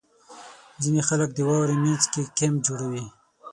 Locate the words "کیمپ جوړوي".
2.37-3.05